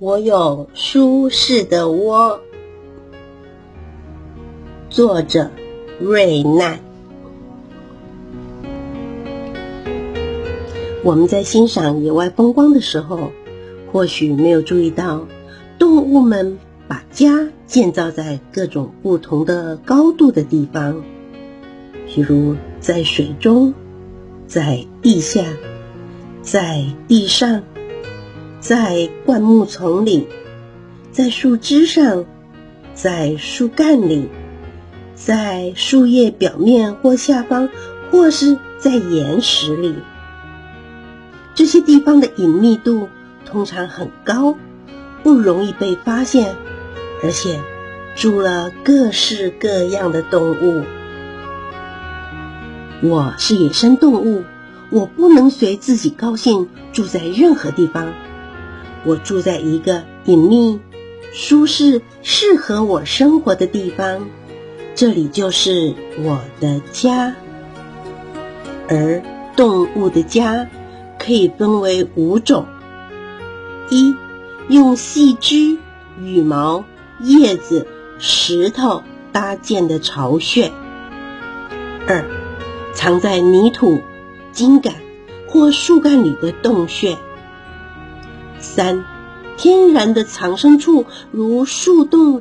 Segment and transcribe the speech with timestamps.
[0.00, 2.40] 我有舒适的窝。
[4.90, 5.52] 作者
[6.00, 6.80] 瑞奈。
[11.04, 13.30] 我们在欣赏野外风光的时候，
[13.92, 15.28] 或许没有注意到，
[15.78, 16.58] 动物们
[16.88, 21.04] 把家建造在各种不同的高度的地方，
[22.08, 23.72] 比如在水中，
[24.48, 25.44] 在地下，
[26.42, 27.62] 在地上。
[28.64, 30.26] 在灌木丛里，
[31.12, 32.24] 在树枝上，
[32.94, 34.30] 在树干里，
[35.14, 37.68] 在树叶表面或下方，
[38.10, 39.96] 或是在岩石里，
[41.54, 43.10] 这些地方的隐秘度
[43.44, 44.56] 通常很高，
[45.22, 46.56] 不容易被发现，
[47.22, 47.60] 而且
[48.16, 50.84] 住了各式各样的动物。
[53.02, 54.42] 我是野生动物，
[54.88, 58.14] 我不能随自己高兴住在任何地方。
[59.04, 60.80] 我住在一个隐秘、
[61.32, 64.28] 舒适、适合我生活的地方，
[64.94, 67.34] 这里就是我的家。
[68.88, 69.22] 而
[69.56, 70.68] 动物的家
[71.18, 72.66] 可以分为五种：
[73.90, 74.14] 一、
[74.68, 75.78] 用细枝、
[76.20, 76.84] 羽毛、
[77.20, 77.86] 叶子、
[78.18, 79.02] 石头
[79.32, 80.70] 搭建的巢穴；
[82.06, 82.24] 二、
[82.94, 84.00] 藏在泥土、
[84.52, 84.94] 茎秆
[85.48, 87.16] 或树干里的洞穴。
[88.64, 89.04] 三，
[89.56, 92.40] 天然的藏身处，如树洞、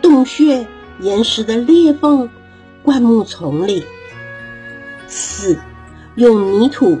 [0.00, 0.66] 洞穴、
[1.00, 2.30] 岩石的裂缝、
[2.82, 3.84] 灌木丛里。
[5.08, 5.58] 四，
[6.14, 7.00] 用泥土、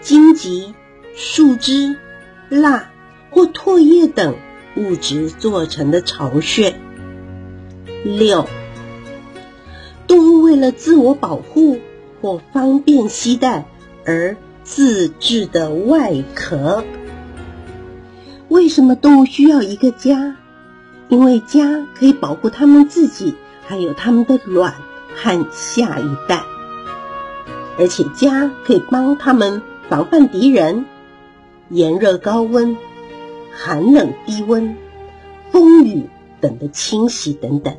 [0.00, 0.72] 荆棘、
[1.14, 1.96] 树枝、
[2.48, 2.90] 蜡
[3.30, 4.36] 或唾液等
[4.76, 6.76] 物质做成的巢穴。
[8.04, 8.48] 六，
[10.06, 11.80] 动物为了自我保护
[12.22, 13.66] 或方便携带
[14.06, 16.84] 而自制的外壳。
[18.66, 20.34] 为什么动物需要一个家？
[21.08, 24.74] 因为家可以保护它们自己，还有它们的卵
[25.14, 26.42] 和下一代。
[27.78, 30.84] 而且家可以帮它们防范敌人、
[31.68, 32.76] 炎热高温、
[33.52, 34.76] 寒冷低温、
[35.52, 36.10] 风雨
[36.40, 37.76] 等的侵袭等等。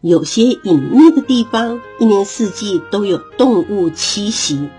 [0.00, 4.70] 有些隐秘的地方，一年四季都有动物栖息。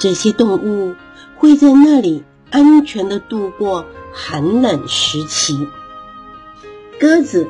[0.00, 0.96] 这些动物
[1.36, 2.24] 会在那里。
[2.50, 5.68] 安全的度过寒冷时期。
[6.98, 7.48] 鸽子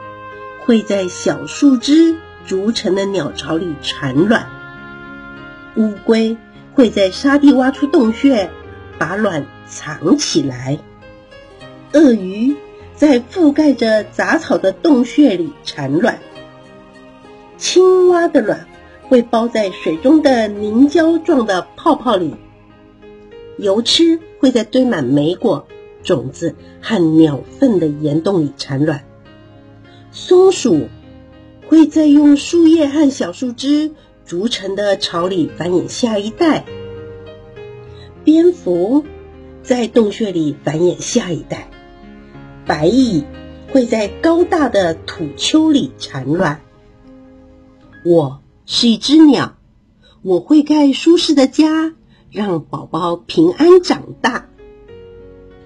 [0.65, 4.49] 会在小树枝筑成的鸟巢里产卵。
[5.77, 6.37] 乌龟
[6.75, 8.51] 会在沙地挖出洞穴，
[8.99, 10.79] 把卵藏起来。
[11.93, 12.57] 鳄鱼
[12.95, 16.19] 在覆盖着杂草的洞穴里产卵。
[17.57, 18.67] 青蛙的卵
[19.03, 22.35] 会包在水中的凝胶状的泡泡里。
[23.59, 25.67] 油吃会在堆满莓果、
[26.05, 29.05] 种子和鸟粪的岩洞里产卵。
[30.13, 30.87] 松鼠
[31.67, 33.91] 会在用树叶和小树枝
[34.25, 36.65] 筑成的巢里繁衍下一代。
[38.23, 39.05] 蝙蝠
[39.65, 41.69] 在洞穴里繁衍下一代。
[42.67, 43.25] 白蚁
[43.73, 46.61] 会在高大的土丘里产卵。
[48.05, 49.57] 我是一只鸟，
[50.23, 51.95] 我会盖舒适的家。
[52.37, 54.51] 让宝宝平安长大。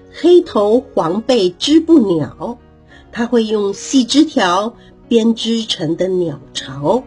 [0.09, 2.59] 黑头黄背织布鸟，
[3.11, 4.77] 它会用细枝条
[5.09, 7.03] 编织成的鸟巢。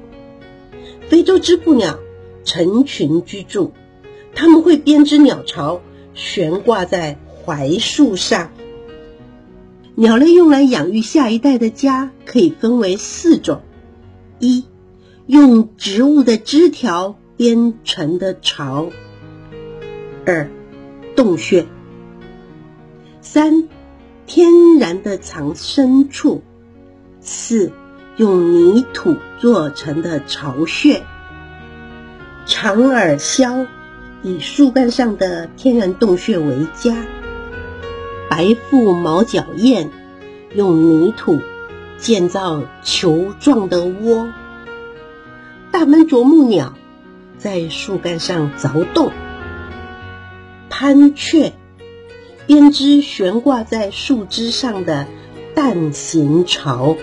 [1.08, 1.98] 非洲织布鸟
[2.44, 3.72] 成群居住，
[4.34, 5.80] 它们会编织鸟巢，
[6.12, 8.52] 悬挂在槐树上。
[9.94, 13.62] 鸟类用来养育下一代的家可以分为四种：
[14.38, 14.66] 一、
[15.26, 18.90] 用植物的枝条编成的巢。
[20.26, 20.48] 二，
[21.14, 21.64] 洞穴；
[23.20, 23.68] 三，
[24.26, 26.40] 天然的藏身处；
[27.20, 27.72] 四，
[28.16, 31.02] 用泥土做成的巢穴。
[32.46, 33.66] 长耳鸮
[34.22, 36.96] 以树干上的天然洞穴为家。
[38.30, 39.90] 白腹毛脚燕
[40.54, 41.40] 用泥土
[41.98, 44.28] 建造球状的窝。
[45.70, 46.74] 大门啄木鸟
[47.36, 49.12] 在树干上凿洞。
[50.70, 51.52] 攀雀
[52.46, 55.06] 编织悬挂在树枝上的
[55.54, 56.96] 蛋形巢，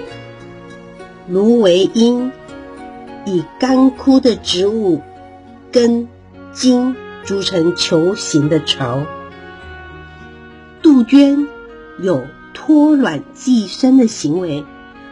[1.27, 2.31] 芦苇鹰
[3.25, 5.01] 以干枯的植物
[5.71, 6.07] 根
[6.51, 9.05] 茎筑成球形的巢。
[10.81, 11.47] 杜鹃
[11.99, 14.65] 有托卵寄生的行为，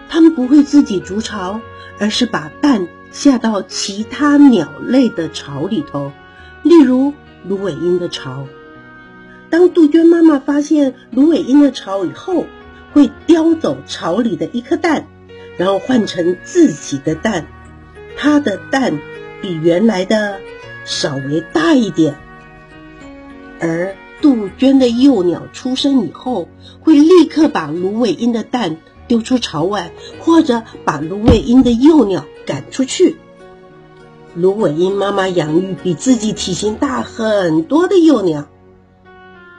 [0.10, 1.62] 它们不会自己筑巢，
[2.00, 6.12] 而是把蛋下到其他鸟类的巢里头，
[6.64, 7.14] 例如。
[7.48, 8.48] 芦苇鹰的巢，
[9.50, 12.46] 当杜鹃妈妈发现芦苇鹰的巢以后，
[12.94, 15.08] 会叼走巢里的一颗蛋，
[15.58, 17.48] 然后换成自己的蛋。
[18.18, 19.00] 它的蛋
[19.42, 20.40] 比原来的
[20.84, 22.18] 稍微大一点。
[23.62, 26.50] 而杜鹃的幼鸟出生以后，
[26.82, 28.78] 会立刻把芦苇鹰的蛋
[29.08, 33.16] 丢出巢外，或者把芦苇鹰的幼鸟赶出去。
[34.40, 38.48] 芦苇鹰妈妈养育比自己体型大很多的幼鸟，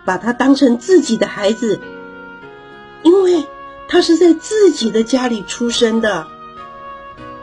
[0.06, 1.80] 把它当成自己的孩子，
[3.02, 3.44] 因为
[3.88, 6.26] 它是在自己的家里出生的。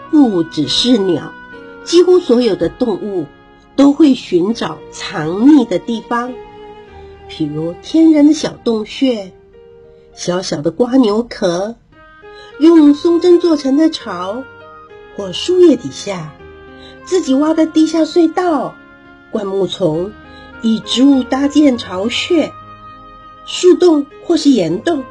[0.10, 1.32] 不只是鸟，
[1.84, 3.28] 几乎所有的动物
[3.76, 6.34] 都会寻找藏匿的地方，
[7.30, 9.32] 譬如天然的小洞穴、
[10.16, 11.76] 小小的瓜牛壳、
[12.58, 14.44] 用松针做成的巢，
[15.16, 16.34] 或树叶底下。
[17.08, 18.76] 自己挖的地下隧道、
[19.32, 20.12] 灌木丛，
[20.62, 22.52] 以植物搭建巢穴、
[23.46, 25.06] 树洞或是岩洞、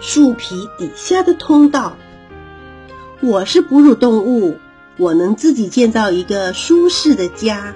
[0.00, 1.96] 树皮底下的通道。
[3.20, 4.58] 我是哺乳动物，
[4.98, 7.74] 我能自己建造一个舒适的家，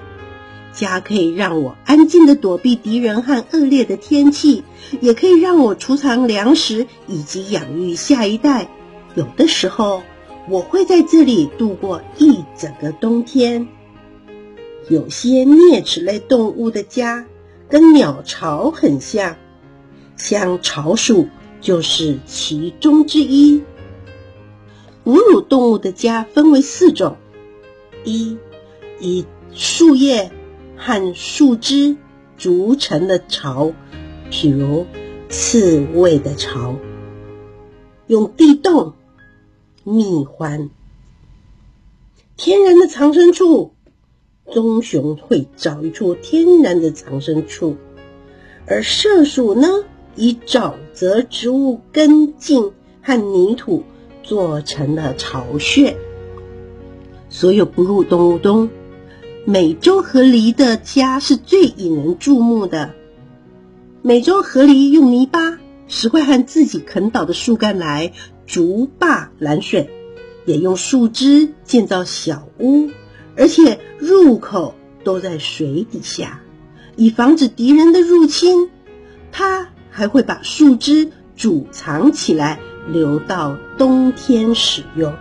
[0.71, 4.63] 家可以让我安静的躲避敌人和恶劣的天气，
[5.01, 8.69] 也可以让我储藏粮食以及养育下一代。
[9.13, 10.03] 有的时候。
[10.47, 13.67] 我会在这里度过一整个冬天。
[14.89, 17.25] 有些啮齿类动物的家
[17.67, 19.37] 跟鸟巢很像，
[20.15, 21.27] 像巢鼠
[21.61, 23.63] 就是其中之一。
[25.03, 27.17] 哺乳动物的家分为四种：
[28.03, 28.37] 一、
[28.99, 30.31] 以树叶
[30.77, 31.97] 和树枝
[32.37, 33.73] 筑成的巢，
[34.29, 34.85] 譬如
[35.29, 36.75] 刺猬的巢，
[38.05, 38.93] 用地洞。
[39.87, 40.69] 蜜獾，
[42.35, 43.73] 天然的藏身处，
[44.51, 47.75] 棕熊会找一处天然的藏身处，
[48.65, 49.67] 而麝鼠呢，
[50.15, 52.71] 以沼泽植物根茎
[53.03, 53.83] 和泥土
[54.23, 55.95] 做成了巢穴。
[57.29, 58.71] 所有哺乳动物中，
[59.45, 62.89] 美洲河狸的家是最引人注目的。
[64.01, 68.13] 美洲河狸用泥巴、石块和自己啃倒的树干来。
[68.47, 69.89] 竹坝拦水，
[70.45, 72.91] 也用树枝建造小屋，
[73.35, 76.41] 而且入口都在水底下，
[76.95, 78.69] 以防止敌人的入侵。
[79.31, 85.15] 它还会把树枝储藏起来，留到冬天使用。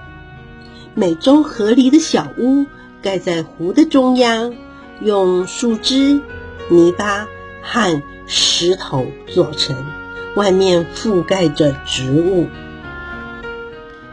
[0.94, 2.66] 美洲河狸的小屋
[3.00, 4.55] 盖在湖的中央，
[5.00, 6.20] 用树枝、
[6.69, 7.26] 泥巴
[7.62, 9.75] 和石头做成，
[10.36, 12.48] 外面覆盖着植物。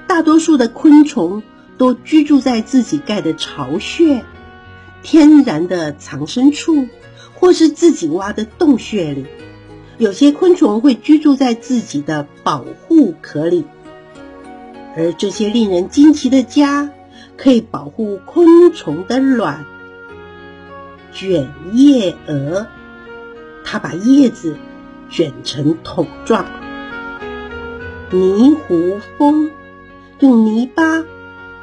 [0.08, 1.42] 大多数的昆虫
[1.78, 4.24] 都居住在自己盖的巢穴、
[5.02, 6.88] 天然的藏身处，
[7.34, 9.26] 或是自己挖的洞穴里。
[9.98, 13.66] 有些昆虫会居住在自己的保护壳里，
[14.98, 16.92] 而这些令人惊奇的家
[17.38, 19.66] 可以保护昆虫的卵。
[21.14, 22.68] 卷叶蛾，
[23.64, 24.58] 它把叶子
[25.12, 26.46] 卷成桶状。
[28.10, 29.52] 泥糊蜂。
[30.20, 31.04] 用泥巴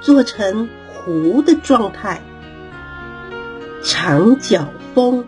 [0.00, 2.22] 做成壶的状态，
[3.84, 5.26] 长角蜂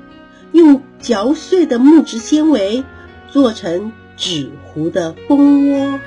[0.51, 2.83] 用嚼碎的木质纤维
[3.29, 6.01] 做成纸糊的蜂窝。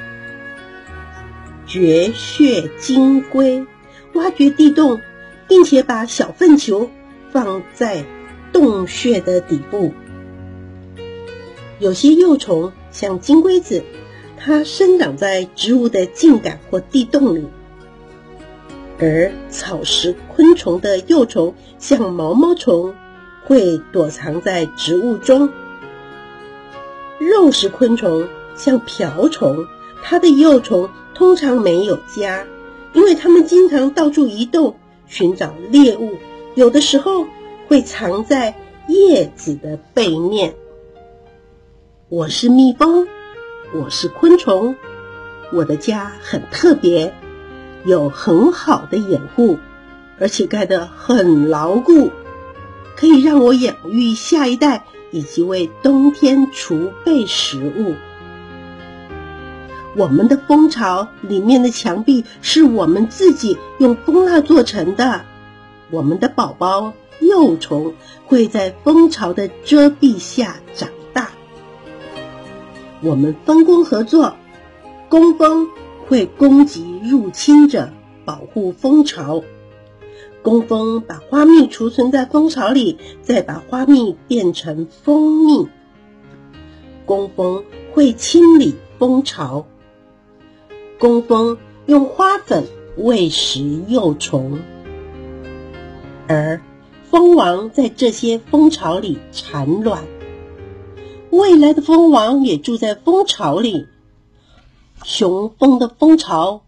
[1.65, 3.65] 绝穴金龟
[4.13, 5.00] 挖掘地洞，
[5.48, 6.91] 并且把小粪球
[7.32, 8.03] 放在
[8.51, 9.93] 洞穴的底部。
[11.83, 13.83] 有些幼虫像金龟子。
[14.37, 17.45] 它生长在植物的茎秆或地洞里，
[18.99, 22.93] 而草食昆虫的幼虫像毛毛虫，
[23.45, 25.49] 会躲藏在植物中。
[27.19, 29.65] 肉食昆虫像瓢虫，
[30.03, 32.45] 它的幼虫通常没有家，
[32.91, 34.75] 因为它们经常到处移动
[35.07, 36.17] 寻找猎物，
[36.55, 37.27] 有的时候
[37.67, 38.55] 会藏在
[38.89, 40.53] 叶子的背面。
[42.15, 43.08] 我是蜜蜂。
[43.74, 44.75] 我是昆虫，
[45.51, 47.12] 我的家很特别，
[47.86, 49.58] 有很好的掩护，
[50.20, 52.12] 而且盖得很牢固，
[52.96, 57.96] 可以让我养育下一代，以及为冬天储备食物。
[59.96, 65.25] 我们的蜂巢里面的墙壁是我们自己用蜂蜡做成的，
[65.89, 67.96] 我们的宝宝幼虫
[68.27, 70.89] 会在蜂巢的遮蔽下长。
[73.03, 74.36] 我们分工合作，
[75.10, 75.67] 工蜂
[76.07, 77.89] 会攻击入侵者，
[78.24, 79.43] 保护蜂巢。
[80.41, 85.67] 工蜂把花蜜储存在蜂巢里，再把花蜜变成蜂蜜。
[87.05, 89.65] 工蜂会清理蜂巢。
[90.98, 92.63] 工蜂用花粉
[92.95, 94.60] 喂食幼虫，
[96.29, 96.62] 而
[97.12, 100.03] 蜂王在这些蜂巢里产卵。
[101.33, 103.87] 未来的蜂王也住在蜂巢里。
[105.03, 106.61] 雄蜂的蜂巢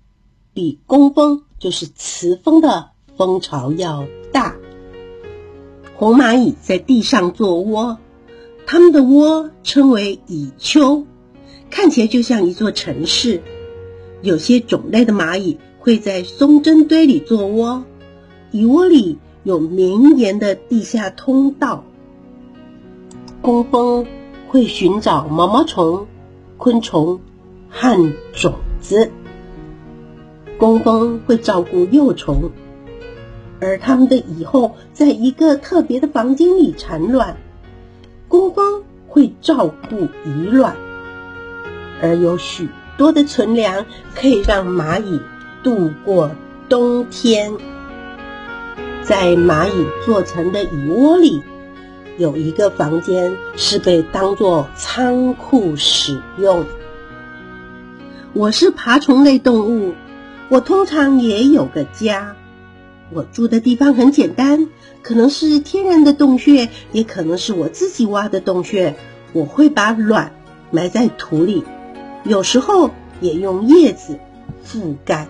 [0.56, 4.56] 比工蜂，就是雌蜂的蜂巢要大。
[5.94, 8.00] 红蚂蚁在地上做窝，
[8.66, 11.06] 它们的窝称为蚁丘，
[11.70, 13.44] 看起来就像一座城市。
[14.24, 17.84] 有些种类的蚂蚁会在松针堆里做窝，
[18.50, 21.84] 蚁窝里有绵延的地下通道。
[23.44, 24.08] 工蜂
[24.56, 26.08] 会寻找毛毛虫、
[26.56, 27.20] 昆虫
[27.70, 29.12] 和种子，
[30.58, 32.52] 工蜂会照顾幼虫，
[33.60, 37.36] 而它们的蚁后在一个特别的房间里产卵。
[38.30, 40.78] 工蜂会照顾蚁卵，
[42.02, 42.70] 而有许。
[42.98, 43.86] 多的存粮
[44.16, 45.20] 可以让蚂蚁
[45.64, 46.32] 度过
[46.70, 47.52] 冬天。
[49.02, 51.44] 在蚂蚁做成的蚁窝里，
[52.18, 56.66] 有一个房间是被当作仓库使用。
[58.32, 59.94] 我是爬虫类动物，
[60.50, 62.36] 我通常也有个家。
[63.12, 64.70] 我住的地方很简单，
[65.02, 68.96] 可能是天然的洞穴，也可能是我自己挖的洞穴。
[69.34, 70.34] 我会把卵
[70.72, 71.66] 埋在土里。
[72.24, 74.18] 有时候也用叶子
[74.66, 75.28] 覆盖。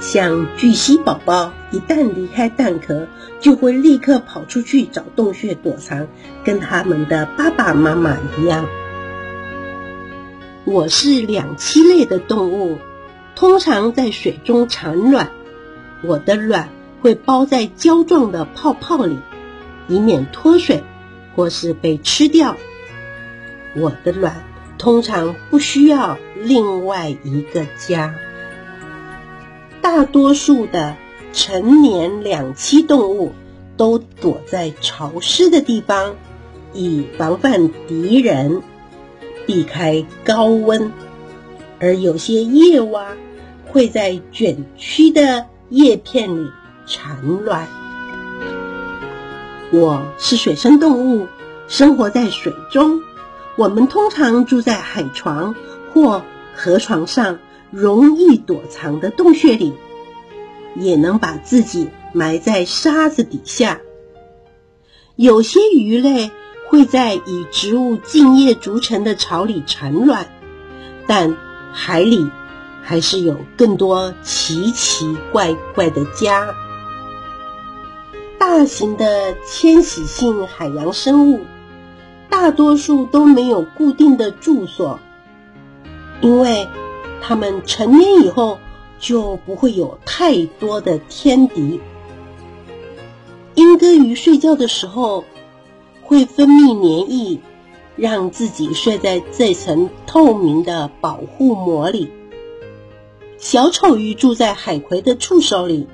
[0.00, 3.08] 像巨蜥宝宝，一旦离开蛋壳，
[3.40, 6.06] 就会立刻跑出去找洞穴躲藏，
[6.44, 8.66] 跟他们的爸爸妈妈一样。
[10.64, 12.78] 我是两栖类的动物，
[13.34, 15.30] 通常在水中产卵。
[16.02, 16.68] 我的卵
[17.00, 19.18] 会包在胶状的泡泡里，
[19.88, 20.84] 以免脱水
[21.34, 22.56] 或是被吃掉。
[23.74, 24.42] 我的卵。
[24.78, 28.14] 通常不需要另外一个家。
[29.88, 30.96] 大多数的
[31.32, 33.30] 成年两栖动物
[33.76, 36.16] 都躲在潮湿的地方，
[36.74, 38.62] 以防范敌人，
[39.46, 40.90] 避开高温。
[41.78, 43.12] 而有些夜蛙
[43.68, 46.50] 会在卷曲的叶片里
[46.84, 47.68] 产卵。
[49.70, 51.28] 我是水生动物，
[51.68, 53.02] 生活在水中。
[53.54, 55.54] 我们通常住在海床
[55.94, 56.22] 或
[56.56, 57.38] 河床上，
[57.70, 59.74] 容易躲藏的洞穴里，
[60.74, 63.80] 也能把自己埋在沙子底下。
[65.14, 66.30] 有些鱼类
[66.68, 70.26] 会在以植物茎叶筑成的巢里产卵，
[71.06, 71.36] 但
[71.72, 72.30] 海里
[72.82, 76.48] 还是有更多奇奇怪怪的家。
[78.38, 81.40] 大型的迁徙性海洋生物。
[82.28, 84.98] 大多数都没有固定的住所，
[86.20, 86.68] 因为
[87.20, 88.58] 它们成年以后
[88.98, 91.80] 就不会有太多的天敌。
[93.54, 95.24] 鹰哥鱼睡觉的时候
[96.02, 97.40] 会分泌黏液，
[97.96, 102.12] 让自己睡在这层透明的保护膜里。
[103.38, 105.86] 小丑鱼住在海葵的触手里，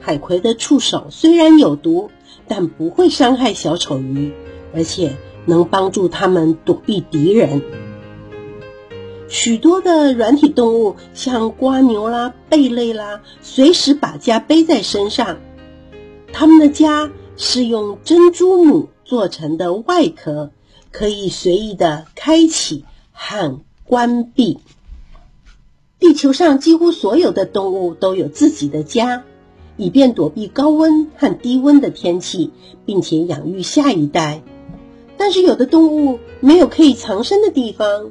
[0.00, 2.10] 海葵的触手虽然有毒，
[2.48, 4.32] 但不会伤害小丑鱼，
[4.74, 5.16] 而且。
[5.46, 7.62] 能帮助它们躲避敌人。
[9.30, 15.38] 许多的软体动物，像瓜牛啦、贝类啦，随时把家背在身上。
[16.32, 20.50] 它们的家是用珍珠母做成的外壳，
[20.90, 24.58] 可以随意的开启和关闭。
[26.00, 29.22] 地球上几乎所有的动物都有自己的家，
[29.76, 32.50] 以便躲避高温和低温的天气，
[32.84, 34.42] 并且养育下一代。
[35.16, 38.10] 但是有的动物没有可以藏身的地方，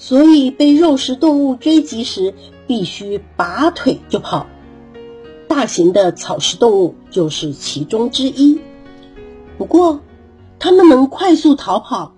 [0.00, 2.32] 所以被肉食动物追击时
[2.66, 4.46] 必须拔腿就跑。
[5.46, 8.62] 大型的草食动物就是其中之一。
[9.58, 10.00] 不过，
[10.58, 12.14] 它们能快速逃跑，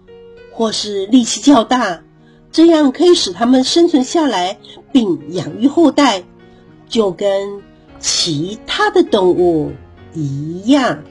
[0.52, 2.04] 或是力气较大，
[2.52, 4.60] 这样可以使它们生存下来
[4.92, 6.22] 并养育后代，
[6.88, 7.62] 就跟
[7.98, 9.72] 其他的动物
[10.14, 11.02] 一样。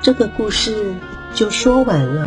[0.00, 0.94] 这个故事
[1.34, 2.24] 就说完了。